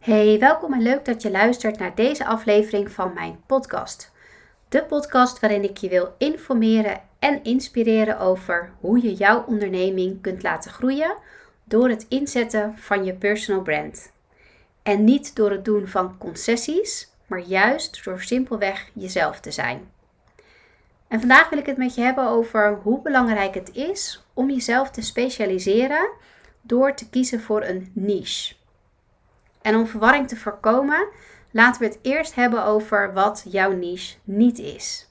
[0.00, 4.12] Hey, welkom en leuk dat je luistert naar deze aflevering van mijn podcast.
[4.68, 10.42] De podcast waarin ik je wil informeren en inspireren over hoe je jouw onderneming kunt
[10.42, 11.16] laten groeien
[11.64, 14.12] door het inzetten van je personal brand.
[14.82, 19.90] En niet door het doen van concessies, maar juist door simpelweg jezelf te zijn.
[21.08, 24.90] En vandaag wil ik het met je hebben over hoe belangrijk het is om jezelf
[24.90, 26.10] te specialiseren
[26.60, 28.58] door te kiezen voor een niche.
[29.62, 31.08] En om verwarring te voorkomen,
[31.50, 35.08] laten we het eerst hebben over wat jouw niche niet is.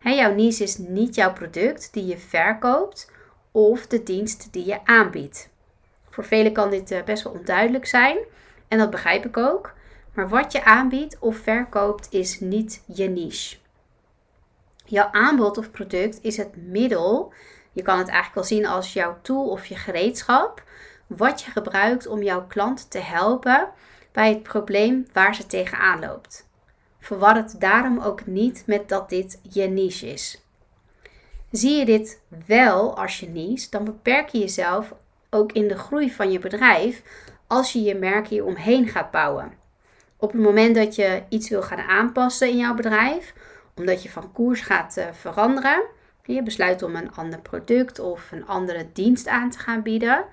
[0.00, 3.12] jouw niche is niet jouw product die je verkoopt
[3.50, 5.50] of de dienst die je aanbiedt.
[6.10, 8.18] Voor velen kan dit eh, best wel onduidelijk zijn
[8.68, 9.72] en dat begrijp ik ook.
[10.14, 13.56] Maar wat je aanbiedt of verkoopt is niet je niche.
[14.84, 17.32] Jouw aanbod of product is het middel.
[17.72, 20.62] Je kan het eigenlijk wel zien als jouw tool of je gereedschap
[21.06, 23.68] wat je gebruikt om jouw klant te helpen
[24.12, 26.48] bij het probleem waar ze tegenaan loopt.
[27.00, 30.42] Verwar het daarom ook niet met dat dit je niche is.
[31.50, 34.94] Zie je dit wel als je niche, dan beperk je jezelf
[35.30, 37.02] ook in de groei van je bedrijf
[37.46, 39.52] als je je merk hier omheen gaat bouwen.
[40.16, 43.34] Op het moment dat je iets wil gaan aanpassen in jouw bedrijf,
[43.74, 45.82] omdat je van koers gaat uh, veranderen,
[46.22, 50.24] je besluit om een ander product of een andere dienst aan te gaan bieden,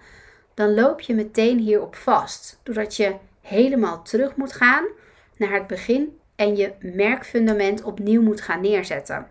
[0.62, 2.60] dan loop je meteen hierop vast.
[2.64, 4.86] Doordat je helemaal terug moet gaan
[5.38, 9.28] naar het begin en je merkfundament opnieuw moet gaan neerzetten.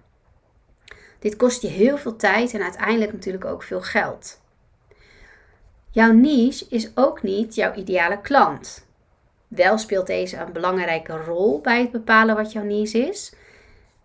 [1.19, 4.41] Dit kost je heel veel tijd en uiteindelijk natuurlijk ook veel geld.
[5.91, 8.87] Jouw niche is ook niet jouw ideale klant.
[9.49, 13.33] Wel speelt deze een belangrijke rol bij het bepalen wat jouw niche is.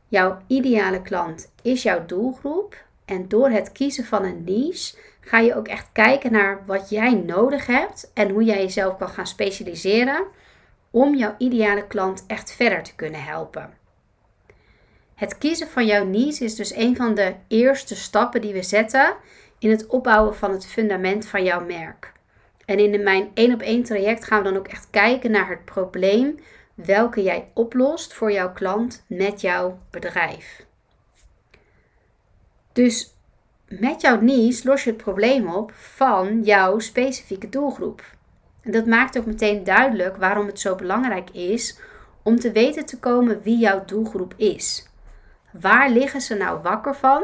[0.08, 5.56] Jouw ideale klant is jouw doelgroep en door het kiezen van een niche ga je
[5.56, 10.26] ook echt kijken naar wat jij nodig hebt en hoe jij jezelf kan gaan specialiseren
[10.92, 13.74] om jouw ideale klant echt verder te kunnen helpen.
[15.16, 19.16] Het kiezen van jouw niche is dus een van de eerste stappen die we zetten
[19.60, 22.14] in het opbouwen van het fundament van jouw merk.
[22.66, 25.66] En in mijn 1 op 1 traject gaan we dan ook echt kijken naar het
[25.66, 26.40] probleem
[26.74, 30.66] welke jij oplost voor jouw klant met jouw bedrijf.
[32.74, 33.15] Dus
[33.68, 38.04] met jouw niche los je het probleem op van jouw specifieke doelgroep.
[38.62, 41.80] En dat maakt ook meteen duidelijk waarom het zo belangrijk is
[42.24, 44.88] om te weten te komen wie jouw doelgroep is.
[45.52, 47.24] Waar liggen ze nou wakker van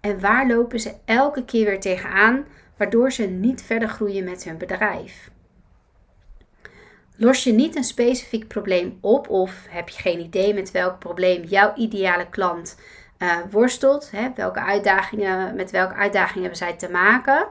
[0.00, 4.58] en waar lopen ze elke keer weer tegenaan, waardoor ze niet verder groeien met hun
[4.58, 5.30] bedrijf?
[7.16, 11.44] Los je niet een specifiek probleem op of heb je geen idee met welk probleem
[11.44, 12.76] jouw ideale klant
[13.22, 17.46] uh, worstelt, hè, welke uitdagingen, met welke uitdagingen hebben zij te maken,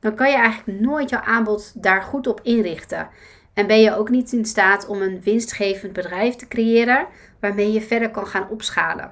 [0.00, 3.08] dan kan je eigenlijk nooit jouw aanbod daar goed op inrichten.
[3.54, 7.06] En ben je ook niet in staat om een winstgevend bedrijf te creëren
[7.40, 9.10] waarmee je verder kan gaan opschalen.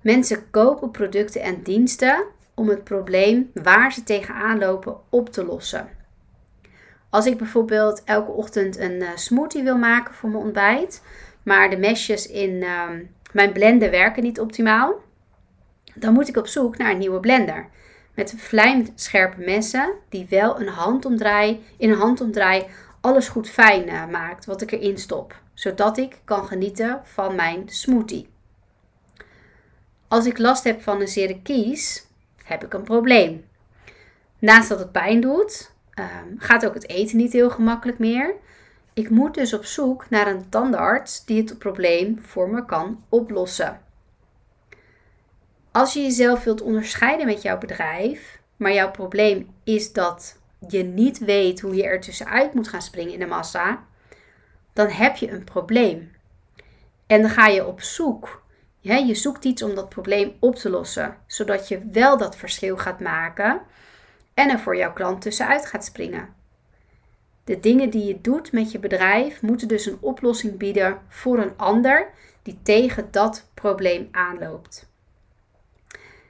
[0.00, 2.24] Mensen kopen producten en diensten
[2.54, 5.88] om het probleem waar ze tegenaan lopen op te lossen.
[7.10, 11.02] Als ik bijvoorbeeld elke ochtend een uh, smoothie wil maken voor mijn ontbijt,
[11.42, 12.88] maar de mesjes in uh,
[13.32, 14.94] mijn blender werken niet optimaal,
[15.94, 17.68] dan moet ik op zoek naar een nieuwe blender.
[18.14, 22.66] Met vlijmscherpe messen die wel een handomdraai, in een handomdraai
[23.00, 25.40] alles goed fijn uh, maakt wat ik erin stop.
[25.54, 28.28] Zodat ik kan genieten van mijn smoothie.
[30.08, 32.06] Als ik last heb van een zere kies,
[32.44, 33.44] heb ik een probleem.
[34.38, 38.34] Naast dat het pijn doet, ehm, gaat ook het eten niet heel gemakkelijk meer.
[38.94, 43.80] Ik moet dus op zoek naar een tandarts die het probleem voor me kan oplossen.
[45.70, 50.38] Als je jezelf wilt onderscheiden met jouw bedrijf, maar jouw probleem is dat
[50.68, 53.84] je niet weet hoe je er tussenuit moet gaan springen in de massa,
[54.72, 56.12] dan heb je een probleem.
[57.06, 58.42] En dan ga je op zoek.
[58.80, 63.00] je zoekt iets om dat probleem op te lossen, zodat je wel dat verschil gaat
[63.00, 63.60] maken
[64.34, 66.41] en er voor jouw klant tussenuit gaat springen.
[67.44, 71.56] De dingen die je doet met je bedrijf moeten dus een oplossing bieden voor een
[71.56, 72.10] ander
[72.42, 74.90] die tegen dat probleem aanloopt.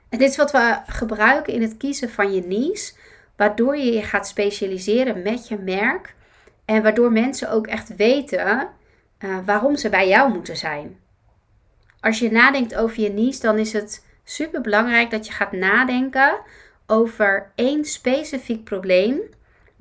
[0.08, 2.92] En dit is wat we gebruiken in het kiezen van je niche,
[3.37, 6.14] waardoor je je gaat specialiseren met je merk
[6.64, 8.69] en waardoor mensen ook echt weten
[9.19, 10.98] uh, waarom ze bij jou moeten zijn.
[12.00, 16.38] Als je nadenkt over je niche, dan is het super belangrijk dat je gaat nadenken
[16.87, 19.20] over één specifiek probleem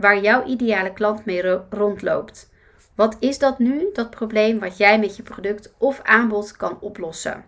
[0.02, 2.50] waar jouw ideale klant mee rondloopt.
[2.96, 7.46] Wat is dat nu, dat probleem wat jij met je product of aanbod kan oplossen?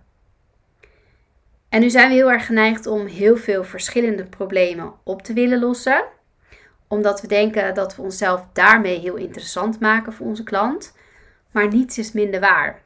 [1.70, 5.60] En nu zijn we heel erg geneigd om heel veel verschillende problemen op te willen
[5.60, 6.04] lossen.
[6.88, 10.96] omdat we denken dat we onszelf daarmee heel interessant maken voor onze klant.
[11.52, 12.82] Maar niets is minder waar.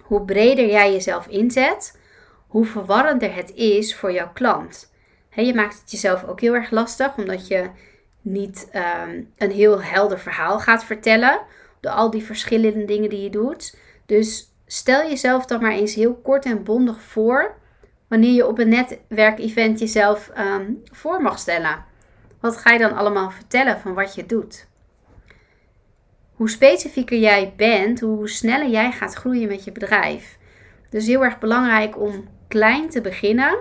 [0.00, 1.98] Hoe breder jij jezelf inzet,
[2.46, 4.92] hoe verwarrender het is voor jouw klant.
[5.30, 7.70] je maakt het jezelf ook heel erg lastig, omdat je
[8.22, 11.40] niet ehm, een heel helder verhaal gaat vertellen.
[11.80, 13.76] Door al die verschillende dingen die je doet.
[14.06, 17.54] Dus stel jezelf dan maar eens heel kort en bondig voor.
[18.08, 21.84] Wanneer je op een netwerkevent jezelf um, voor mag stellen.
[22.40, 24.66] Wat ga je dan allemaal vertellen van wat je doet?
[26.32, 30.38] Hoe specifieker jij bent, hoe sneller jij gaat groeien met je bedrijf.
[30.90, 33.58] Dus heel erg belangrijk om klein te beginnen,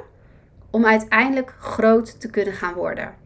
[0.69, 3.20] om uiteindelijk groot te kunnen gaan worden.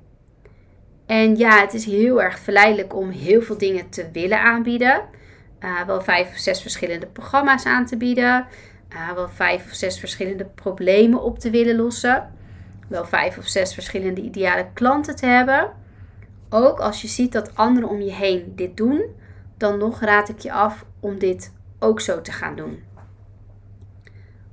[1.06, 5.02] En ja, het is heel erg verleidelijk om heel veel dingen te willen aanbieden.
[5.60, 8.48] Uh, wel vijf of zes verschillende programma's aan te bieden.
[8.94, 12.32] Uh, wel vijf of zes verschillende problemen op te willen lossen.
[12.88, 15.72] Wel vijf of zes verschillende ideale klanten te hebben.
[16.50, 19.06] Ook als je ziet dat anderen om je heen dit doen,
[19.58, 22.84] dan nog raad ik je af om dit ook zo te gaan doen.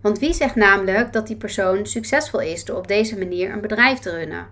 [0.00, 3.98] Want wie zegt namelijk dat die persoon succesvol is door op deze manier een bedrijf
[3.98, 4.46] te runnen?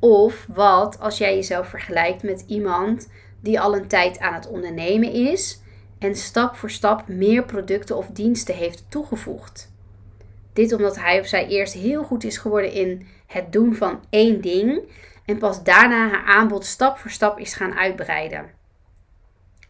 [0.00, 3.08] Of wat als jij jezelf vergelijkt met iemand
[3.40, 5.60] die al een tijd aan het ondernemen is
[5.98, 9.72] en stap voor stap meer producten of diensten heeft toegevoegd?
[10.52, 14.40] Dit omdat hij of zij eerst heel goed is geworden in het doen van één
[14.40, 14.82] ding
[15.26, 18.50] en pas daarna haar aanbod stap voor stap is gaan uitbreiden.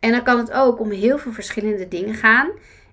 [0.00, 2.50] En dan kan het ook om heel veel verschillende dingen gaan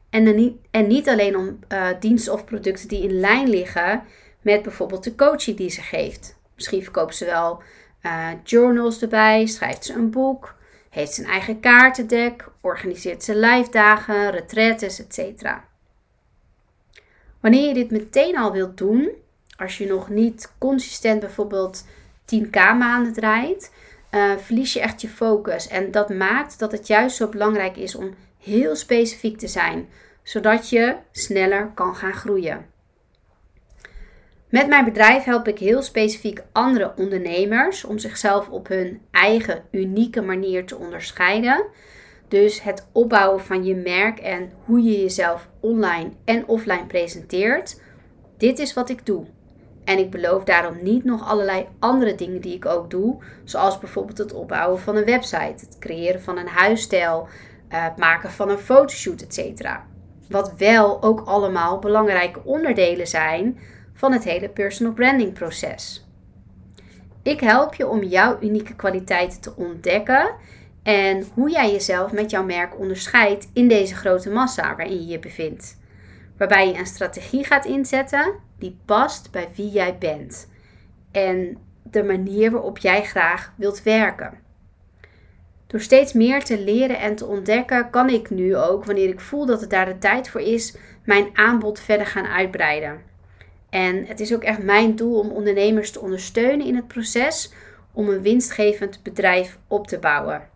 [0.10, 4.04] en, niet, en niet alleen om uh, diensten of producten die in lijn liggen
[4.42, 6.37] met bijvoorbeeld de coaching die ze geeft.
[6.58, 7.62] Misschien verkoopt ze wel
[8.02, 10.56] uh, journals erbij, schrijft ze een boek,
[10.90, 15.56] heeft ze een eigen kaartendek, organiseert ze live dagen, retretes, etc.
[17.40, 19.12] Wanneer je dit meteen al wilt doen,
[19.58, 21.86] als je nog niet consistent bijvoorbeeld
[22.36, 23.72] 10k maanden draait,
[24.12, 25.68] uh, verlies je echt je focus.
[25.68, 28.14] En dat maakt dat het juist zo belangrijk is om
[28.44, 29.90] heel specifiek te zijn,
[30.24, 32.66] zodat je sneller kan gaan groeien.
[34.50, 40.22] Met mijn bedrijf help ik heel specifiek andere ondernemers om zichzelf op hun eigen unieke
[40.22, 41.66] manier te onderscheiden.
[42.28, 47.82] Dus het opbouwen van je merk en hoe je jezelf online en offline presenteert.
[48.38, 49.26] Dit is wat ik doe.
[49.84, 54.18] En ik beloof daarom niet nog allerlei andere dingen die ik ook doe, zoals bijvoorbeeld
[54.18, 57.28] het opbouwen van een website, het creëren van een huisstijl,
[57.68, 59.70] eh, het maken van een fotoshoot, etc.
[60.30, 63.60] Wat wel ook allemaal belangrijke onderdelen zijn
[63.98, 66.06] van het hele personal branding proces.
[67.24, 70.36] Ik help je om jouw unieke kwaliteiten te ontdekken
[70.84, 75.20] en hoe jij jezelf met jouw merk onderscheidt in deze grote massa waarin je je
[75.20, 75.78] bevindt.
[76.38, 80.50] Waarbij je een strategie gaat inzetten die past bij wie jij bent
[81.12, 84.40] en de manier waarop jij graag wilt werken.
[85.68, 89.46] Door steeds meer te leren en te ontdekken, kan ik nu ook, wanneer ik voel
[89.46, 93.02] dat het daar de tijd voor is, mijn aanbod verder gaan uitbreiden.
[93.70, 97.54] En het is ook echt mijn doel om ondernemers te ondersteunen in het proces
[97.94, 100.50] om een winstgevend bedrijf op te bouwen.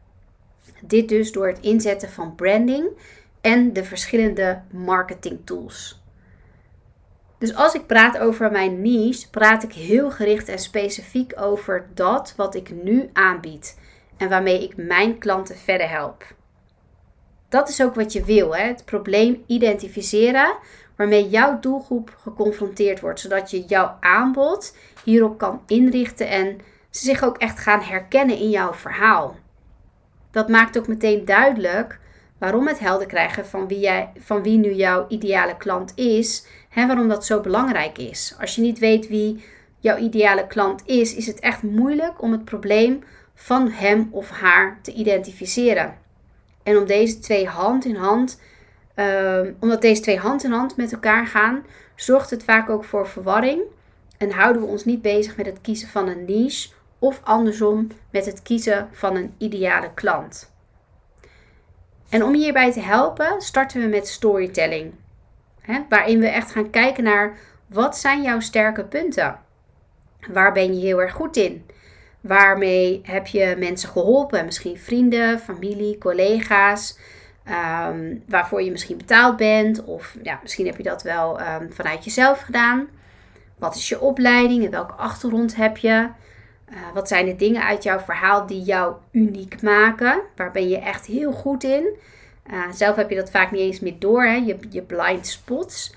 [0.81, 2.85] Dit dus door het inzetten van branding
[3.41, 6.01] en de verschillende marketing tools.
[7.37, 12.33] Dus als ik praat over mijn niche, praat ik heel gericht en specifiek over dat
[12.37, 13.79] wat ik nu aanbied
[14.17, 16.35] en waarmee ik mijn klanten verder help.
[17.51, 18.63] Dat is ook wat je wil, hè?
[18.63, 20.57] het probleem identificeren
[20.95, 27.23] waarmee jouw doelgroep geconfronteerd wordt, zodat je jouw aanbod hierop kan inrichten en ze zich
[27.23, 29.35] ook echt gaan herkennen in jouw verhaal.
[30.31, 31.99] Dat maakt ook meteen duidelijk
[32.37, 36.87] waarom het helder krijgen van wie, jij, van wie nu jouw ideale klant is en
[36.87, 38.35] waarom dat zo belangrijk is.
[38.39, 39.43] Als je niet weet wie
[39.79, 43.03] jouw ideale klant is, is het echt moeilijk om het probleem
[43.33, 45.99] van hem of haar te identificeren.
[46.63, 48.37] En om deze twee hand in hand
[48.95, 51.65] Ehm, omdat deze twee hand in hand met elkaar gaan,
[51.95, 53.61] zorgt het vaak ook voor verwarring.
[54.17, 58.25] En houden we ons niet bezig met het kiezen van een niche of andersom met
[58.25, 60.53] het kiezen van een ideale klant.
[62.09, 64.93] En om hierbij te helpen, starten we met storytelling.
[65.61, 67.37] Hè, waarin we echt gaan kijken naar
[67.67, 69.39] wat zijn jouw sterke punten?
[70.31, 71.65] Waar ben je heel erg goed in?
[72.21, 74.45] Waarmee heb je mensen geholpen?
[74.45, 76.97] Misschien vrienden, familie, collega's.
[77.43, 79.83] Ehm, waarvoor je misschien betaald bent.
[79.83, 82.87] Of ja, misschien heb je dat wel ehm, vanuit jezelf gedaan.
[83.57, 86.09] Wat is je opleiding en welke achtergrond heb je?
[86.69, 90.21] Uh, wat zijn de dingen uit jouw verhaal die jou uniek maken?
[90.35, 91.97] Waar ben je echt heel goed in?
[92.51, 94.35] Uh, zelf heb je dat vaak niet eens meer door, hè?
[94.35, 95.95] Je, je blind spots.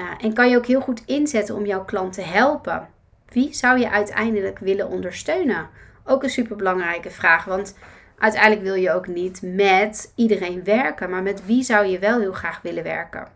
[0.00, 2.88] Uh, en kan je ook heel goed inzetten om jouw klant te helpen.
[3.28, 5.68] Wie zou je uiteindelijk willen ondersteunen
[6.04, 7.76] Ook een super belangrijke vraag, want
[8.18, 12.32] uiteindelijk wil je ook niet met iedereen werken, maar met wie zou je wel heel
[12.32, 13.28] graag willen werken?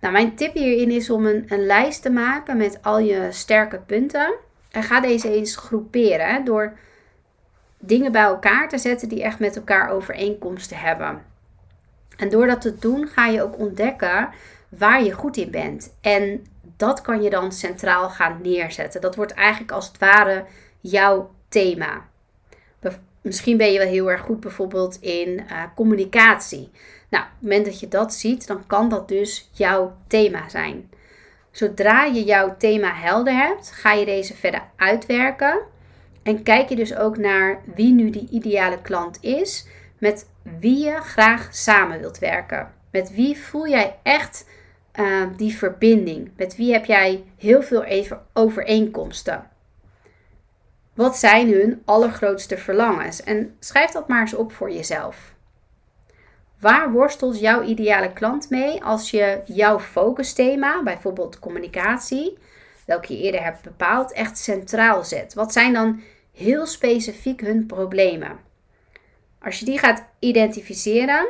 [0.00, 3.78] Nou, mijn tip hierin is om een, een lijst te maken met al je sterke
[3.78, 4.34] punten.
[4.70, 6.72] En ga deze eens groeperen door
[7.78, 11.22] dingen bij elkaar te zetten die echt met elkaar overeenkomsten hebben.
[12.16, 14.28] En door dat te doen ga je ook ontdekken
[14.68, 15.96] waar je goed in bent.
[16.00, 16.46] En
[16.82, 19.00] dat kan je dan centraal gaan neerzetten.
[19.00, 20.44] Dat wordt eigenlijk als het ware
[20.80, 22.10] jouw thema.
[23.20, 26.70] Misschien ben je wel heel erg goed bijvoorbeeld in uh, communicatie.
[27.08, 30.90] Nou, op het moment dat je dat ziet, dan kan dat dus jouw thema zijn.
[31.50, 35.60] Zodra je jouw thema helder hebt, ga je deze verder uitwerken.
[36.22, 39.66] En kijk je dus ook naar wie nu die ideale klant is,
[39.98, 42.72] met wie je graag samen wilt werken.
[42.90, 44.44] Met wie voel jij echt
[45.00, 46.30] uh, die verbinding?
[46.36, 47.84] Met wie heb jij heel veel
[48.32, 49.50] overeenkomsten?
[50.94, 53.22] Wat zijn hun allergrootste verlangens?
[53.22, 55.34] En schrijf dat maar eens op voor jezelf.
[56.60, 62.38] Waar worstelt jouw ideale klant mee als je jouw focusthema, bijvoorbeeld communicatie,
[62.86, 65.34] welke je eerder hebt bepaald, echt centraal zet?
[65.34, 68.38] Wat zijn dan heel specifiek hun problemen?
[69.40, 71.26] Als je die gaat identificeren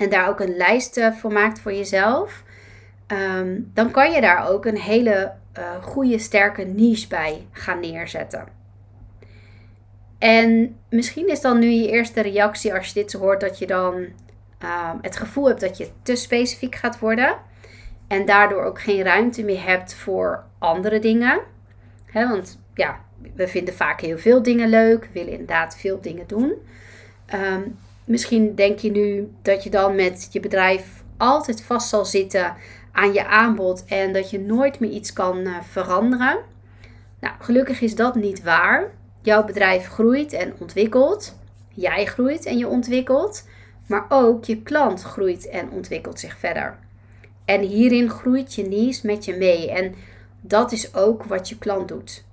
[0.00, 2.42] en daar ook een lijst eh, voor maakt voor jezelf,
[3.06, 8.48] ehm, dan kan je daar ook een hele uh, goede, sterke niche bij gaan neerzetten.
[10.18, 14.06] En misschien is dan nu je eerste reactie als je dit hoort, dat je dan
[14.58, 17.36] ehm, het gevoel hebt dat je te specifiek gaat worden.
[18.08, 21.40] En daardoor ook geen ruimte meer hebt voor andere dingen.
[22.12, 23.00] want ja,
[23.34, 26.52] we vinden vaak heel veel dingen leuk, willen inderdaad veel dingen doen.
[27.26, 27.62] Ehm,
[28.08, 32.54] misschien denk je nu dat je dan met je bedrijf altijd vast zal zitten
[32.92, 36.38] aan je aanbod en dat je nooit meer iets kan uh, veranderen.
[37.20, 38.90] Nou, gelukkig is dat niet waar.
[39.22, 41.38] Jouw bedrijf groeit en ontwikkelt.
[41.68, 43.46] Jij groeit en je ontwikkelt.
[43.86, 46.78] Maar ook je klant groeit en ontwikkelt zich verder.
[47.44, 49.70] En hierin groeit je niche met je mee.
[49.70, 49.94] En
[50.40, 52.24] dat is ook wat je klant doet.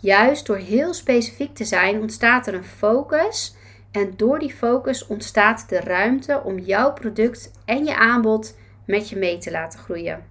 [0.00, 3.54] Juist door heel specifiek te zijn ontstaat er een focus.
[3.90, 9.16] En door die focus ontstaat de ruimte om jouw product en je aanbod met je
[9.16, 10.24] mee te laten groeien.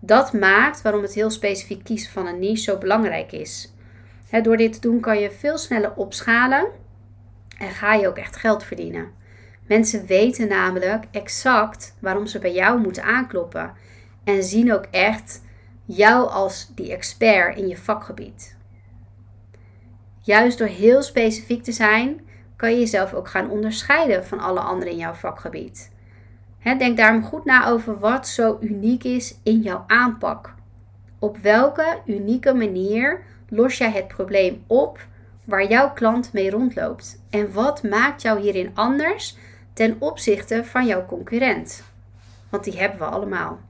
[0.00, 3.72] Dat maakt waarom het heel specifiek kiezen van een niche zo belangrijk is.
[4.42, 6.66] door dit te doen kan je veel sneller opschalen
[7.58, 9.10] en ga je ook echt geld verdienen.
[9.66, 13.72] Mensen weten namelijk exact waarom ze bij jou moeten aankloppen
[14.24, 15.42] en zien ook echt
[15.84, 18.56] jou als die expert in je vakgebied.
[20.20, 22.20] Juist door heel specifiek te zijn,
[22.64, 25.92] kan je jezelf ook gaan onderscheiden van alle anderen in jouw vakgebied
[26.72, 30.54] denk daarom goed na over wat zo uniek is in jouw aanpak.
[31.18, 35.06] Op welke unieke manier los jij het probleem op
[35.44, 37.22] waar jouw klant mee rondloopt?
[37.30, 39.36] En wat maakt jou hierin anders
[39.72, 41.82] ten opzichte van jouw concurrent?
[42.48, 43.60] Want die hebben we allemaal.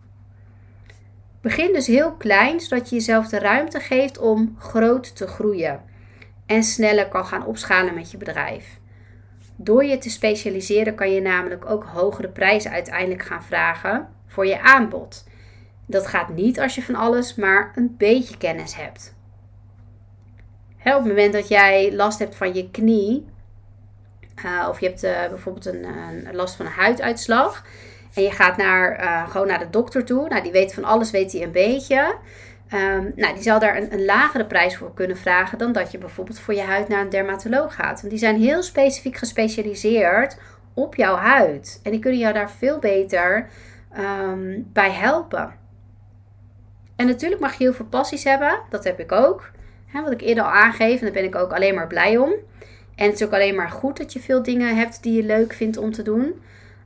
[1.41, 5.83] Begin dus heel klein, zodat je jezelf de ruimte geeft om groot te groeien
[6.47, 8.83] en sneller kan gaan opschalen met je bedrijf.
[9.57, 14.61] Door je te specialiseren kan je namelijk ook hogere prijzen uiteindelijk gaan vragen voor je
[14.61, 15.25] aanbod.
[15.87, 19.15] Dat gaat niet als je van alles maar een beetje kennis hebt.
[20.79, 23.27] op het moment dat jij last hebt van je knie,
[24.45, 27.65] uh, of je hebt uh, bijvoorbeeld een, een, last van een huiduitslag,
[28.15, 31.11] en je gaat naar, uh, gewoon naar de dokter toe, nou die weet van alles,
[31.11, 32.17] weet hij een beetje.
[32.75, 36.39] Um, nou, die zal daar een, lagere prijs voor kunnen vragen dan dat je bijvoorbeeld
[36.39, 37.99] voor je huid naar een dermatoloog gaat.
[38.01, 40.39] Want die zijn heel specifiek gespecialiseerd
[40.75, 41.81] op jouw huid.
[41.83, 43.49] En die kunnen jou daar veel beter
[43.99, 45.55] um, bij helpen.
[46.97, 48.61] En natuurlijk mag je heel veel passies hebben.
[48.71, 49.51] Dat heb ik ook.
[49.87, 50.99] Hè, wat ik eerder al aangeef.
[50.99, 52.33] En daar ben ik ook alleen maar blij om.
[52.95, 55.53] En het is ook alleen maar goed dat je veel dingen hebt die je leuk
[55.53, 56.43] vindt om te doen.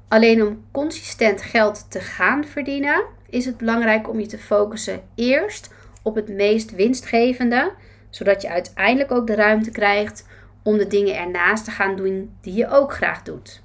[0.09, 5.77] Alleen om consistent geld te gaan verdienen, is het belangrijk om je te focussen eerst
[6.09, 7.73] op het meest winstgevende,
[8.11, 10.27] zodat je uiteindelijk ook de ruimte krijgt
[10.63, 13.63] om de dingen ernaast te gaan doen die je ook graag doet.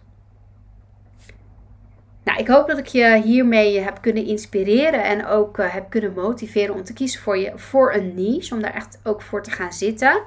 [2.23, 6.13] Nou, ik hoop dat ik je hiermee heb kunnen inspireren en ook uh, heb kunnen
[6.13, 9.51] motiveren om te kiezen voor, je, voor een niche, om daar echt ook voor te
[9.51, 10.21] gaan zitten.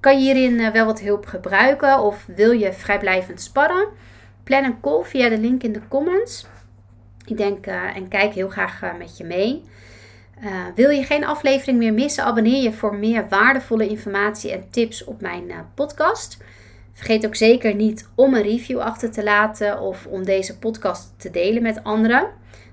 [0.00, 3.88] Kan je hierin uh, wel wat hulp gebruiken of wil je vrijblijvend sparren?
[4.42, 6.46] Plan een call via de link in de comments.
[7.24, 9.62] Ik denk uh, en kijk heel graag met je mee.
[10.42, 12.24] Uh, wil je geen aflevering meer missen?
[12.24, 16.36] Abonneer je voor meer waardevolle informatie en tips op mijn uh, podcast.
[16.92, 21.30] Vergeet ook zeker niet om een review achter te laten of om deze podcast te
[21.30, 22.28] delen met anderen.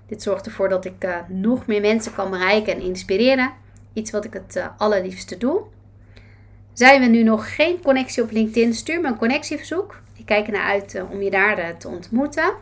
[0.08, 3.52] Dit zorgt ervoor dat ik uh, nog meer mensen kan bereiken en inspireren.
[3.94, 5.62] Iets wat ik het allerliefste doe.
[6.74, 8.74] Zijn we nu nog geen connectie op LinkedIn?
[8.74, 10.02] Stuur me een connectieverzoek.
[10.18, 12.54] Ik kijk ernaar uit om je daar te ontmoeten.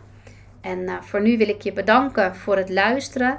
[0.60, 3.38] En voor nu wil ik je bedanken voor het luisteren